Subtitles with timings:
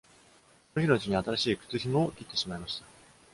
[0.73, 2.87] その日のうちに新しい靴ひもを切ってしまいました。